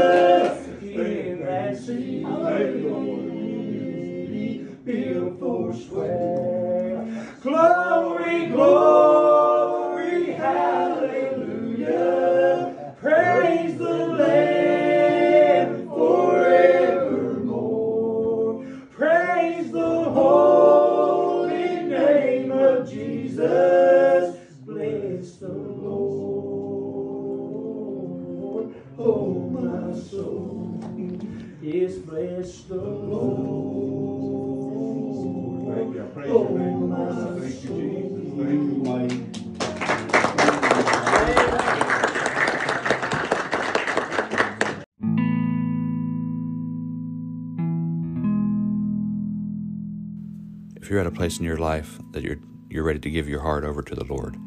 You're 50.96 51.02
at 51.02 51.08
a 51.08 51.12
place 51.12 51.40
in 51.40 51.44
your 51.44 51.58
life 51.58 52.00
that 52.12 52.24
you're 52.24 52.38
you're 52.70 52.86
ready 52.86 53.00
to 53.00 53.10
give 53.10 53.28
your 53.28 53.42
heart 53.42 53.66
over 53.66 53.82
to 53.82 53.96
the 53.96 54.06
Lord, 54.06 54.38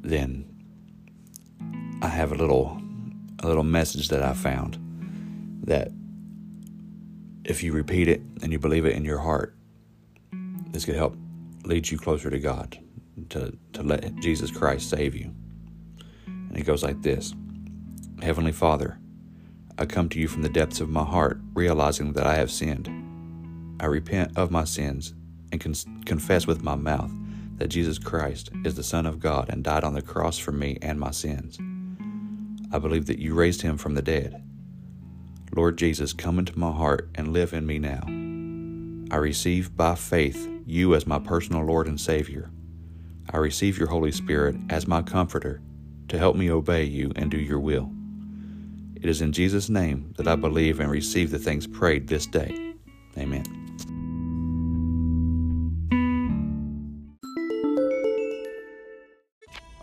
then 0.00 0.44
I 2.02 2.08
have 2.08 2.32
a 2.32 2.34
little 2.34 2.82
a 3.38 3.46
little 3.46 3.62
message 3.62 4.08
that 4.08 4.24
I 4.24 4.32
found 4.32 4.76
that 5.62 5.92
if 7.44 7.62
you 7.62 7.72
repeat 7.72 8.08
it 8.08 8.22
and 8.42 8.50
you 8.50 8.58
believe 8.58 8.84
it 8.84 8.96
in 8.96 9.04
your 9.04 9.20
heart, 9.20 9.54
this 10.72 10.84
could 10.84 10.96
help 10.96 11.16
lead 11.64 11.88
you 11.88 11.96
closer 11.96 12.28
to 12.28 12.38
God, 12.40 12.76
to, 13.28 13.56
to 13.74 13.84
let 13.84 14.16
Jesus 14.16 14.50
Christ 14.50 14.90
save 14.90 15.14
you. 15.14 15.32
And 16.26 16.56
it 16.56 16.64
goes 16.64 16.82
like 16.82 17.02
this 17.02 17.34
Heavenly 18.20 18.52
Father, 18.52 18.98
I 19.78 19.86
come 19.86 20.08
to 20.08 20.18
you 20.18 20.26
from 20.26 20.42
the 20.42 20.48
depths 20.48 20.80
of 20.80 20.88
my 20.88 21.04
heart, 21.04 21.40
realizing 21.54 22.14
that 22.14 22.26
I 22.26 22.34
have 22.34 22.50
sinned. 22.50 22.90
I 23.80 23.86
repent 23.86 24.36
of 24.36 24.50
my 24.50 24.64
sins 24.64 25.14
and 25.52 25.60
con- 25.60 26.02
confess 26.04 26.46
with 26.46 26.62
my 26.62 26.74
mouth 26.74 27.12
that 27.56 27.68
Jesus 27.68 27.98
Christ 27.98 28.50
is 28.64 28.74
the 28.74 28.82
Son 28.82 29.06
of 29.06 29.20
God 29.20 29.50
and 29.50 29.62
died 29.62 29.84
on 29.84 29.94
the 29.94 30.02
cross 30.02 30.38
for 30.38 30.52
me 30.52 30.78
and 30.80 30.98
my 30.98 31.10
sins. 31.10 31.58
I 32.72 32.78
believe 32.78 33.06
that 33.06 33.18
you 33.18 33.34
raised 33.34 33.62
him 33.62 33.76
from 33.76 33.94
the 33.94 34.02
dead. 34.02 34.42
Lord 35.54 35.76
Jesus, 35.76 36.12
come 36.12 36.38
into 36.38 36.58
my 36.58 36.70
heart 36.70 37.10
and 37.14 37.32
live 37.32 37.52
in 37.52 37.66
me 37.66 37.78
now. 37.78 38.02
I 39.14 39.18
receive 39.18 39.76
by 39.76 39.96
faith 39.96 40.48
you 40.64 40.94
as 40.94 41.06
my 41.06 41.18
personal 41.18 41.64
Lord 41.64 41.88
and 41.88 42.00
Savior. 42.00 42.50
I 43.32 43.38
receive 43.38 43.78
your 43.78 43.88
Holy 43.88 44.12
Spirit 44.12 44.56
as 44.70 44.86
my 44.86 45.02
comforter 45.02 45.60
to 46.08 46.18
help 46.18 46.36
me 46.36 46.50
obey 46.50 46.84
you 46.84 47.12
and 47.16 47.30
do 47.30 47.38
your 47.38 47.60
will. 47.60 47.90
It 48.94 49.08
is 49.08 49.20
in 49.20 49.32
Jesus' 49.32 49.68
name 49.68 50.14
that 50.16 50.28
I 50.28 50.36
believe 50.36 50.80
and 50.80 50.90
receive 50.90 51.30
the 51.30 51.38
things 51.38 51.66
prayed 51.66 52.06
this 52.06 52.26
day. 52.26 52.74
Amen. 53.18 53.59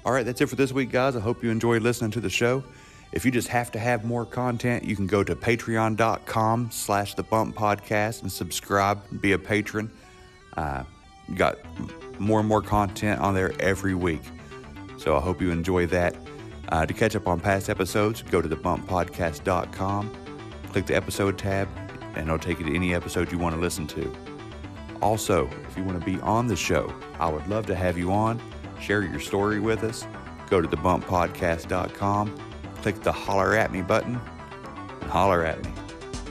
All 0.08 0.14
right, 0.14 0.26
that's 0.26 0.40
it 0.40 0.46
for 0.46 0.56
this 0.56 0.72
week, 0.72 0.90
guys. 0.90 1.18
I 1.18 1.20
hope 1.20 1.44
you 1.44 1.52
enjoyed 1.52 1.82
listening 1.82 2.12
to 2.12 2.22
the 2.22 2.30
show. 2.30 2.64
If 3.12 3.26
you 3.26 3.32
just 3.32 3.50
have 3.50 3.74
to 3.74 3.80
have 3.80 4.06
more 4.06 4.26
content, 4.26 4.86
you 4.86 4.96
can 4.96 5.06
go 5.06 5.22
to 5.22 5.36
patreon.com 5.36 6.72
slash 6.72 7.14
the 7.16 7.24
bump 7.24 7.58
podcast 7.58 8.22
and 8.22 8.32
subscribe 8.32 9.02
and 9.12 9.20
be 9.20 9.34
a 9.34 9.38
patron. 9.38 9.92
Uh, 10.56 10.84
got 11.36 11.58
more 12.22 12.40
and 12.40 12.48
more 12.48 12.62
content 12.62 13.20
on 13.20 13.34
there 13.34 13.52
every 13.60 13.96
week. 13.96 14.22
So 14.96 15.18
I 15.18 15.20
hope 15.20 15.42
you 15.42 15.52
enjoy 15.52 15.88
that. 15.88 16.16
Uh, 16.70 16.86
to 16.86 16.94
catch 16.94 17.14
up 17.18 17.28
on 17.28 17.42
past 17.42 17.70
episodes, 17.70 18.22
go 18.22 18.42
to 18.42 18.48
thebumppodcast.com, 18.48 20.16
click 20.70 20.86
the 20.86 20.96
episode 20.96 21.38
tab, 21.38 21.68
and 22.16 22.28
it'll 22.28 22.40
take 22.40 22.60
you 22.60 22.66
to 22.66 22.74
any 22.74 22.96
episode 22.96 23.30
you 23.30 23.38
want 23.40 23.56
to 23.56 23.60
listen 23.60 23.86
to. 23.88 24.16
Also, 25.02 25.50
if 25.68 25.78
you 25.78 25.84
want 25.84 26.00
to 26.00 26.06
be 26.06 26.18
on 26.22 26.48
the 26.48 26.56
show, 26.56 26.94
I 27.20 27.30
would 27.30 27.46
love 27.50 27.66
to 27.66 27.76
have 27.76 27.98
you 27.98 28.14
on. 28.14 28.40
Share 28.82 29.04
your 29.04 29.20
story 29.20 29.60
with 29.60 29.84
us. 29.84 30.06
Go 30.50 30.62
to 30.62 30.68
thebumppodcast.com, 30.68 32.36
click 32.82 33.02
the 33.02 33.12
holler 33.12 33.56
at 33.56 33.72
me 33.72 33.82
button, 33.82 34.20
and 35.02 35.10
holler 35.10 35.44
at 35.44 35.64
me. 35.64 35.72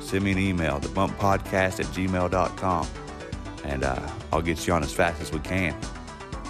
Send 0.00 0.24
me 0.24 0.32
an 0.32 0.38
email, 0.38 0.80
thebumppodcast 0.80 1.80
at 1.80 1.87
gmail.com, 1.87 2.88
and 3.64 3.85
uh, 3.85 4.09
I'll 4.32 4.42
get 4.42 4.66
you 4.66 4.72
on 4.72 4.82
as 4.82 4.92
fast 4.92 5.20
as 5.20 5.32
we 5.32 5.40
can. 5.40 5.76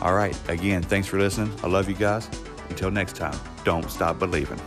All 0.03 0.15
right, 0.15 0.39
again, 0.49 0.83
thanks 0.83 1.09
for 1.09 1.19
listening. 1.19 1.53
I 1.65 1.69
love 1.69 1.89
you 1.89 1.97
guys. 1.97 2.29
Until 2.69 2.91
next 2.91 3.17
time, 3.17 3.39
don't 3.65 3.91
stop 3.91 4.19
believing. 4.19 4.61